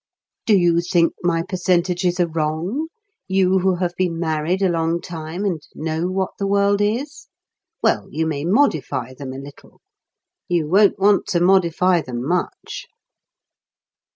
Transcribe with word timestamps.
Do 0.47 0.57
you 0.57 0.81
think 0.81 1.13
my 1.21 1.43
percentages 1.47 2.19
are 2.19 2.25
wrong, 2.25 2.87
you 3.27 3.59
who 3.59 3.75
have 3.75 3.93
been 3.95 4.17
married 4.19 4.63
a 4.63 4.67
long 4.71 4.99
time 4.99 5.45
and 5.45 5.61
know 5.75 6.07
what 6.07 6.31
the 6.39 6.47
world 6.47 6.81
is? 6.81 7.27
Well, 7.83 8.07
you 8.09 8.25
may 8.25 8.43
modify 8.43 9.13
them 9.13 9.31
a 9.31 9.37
little 9.37 9.79
you 10.49 10.67
won't 10.67 10.97
want 10.97 11.27
to 11.27 11.39
modify 11.39 12.01
them 12.01 12.27
much. 12.27 12.87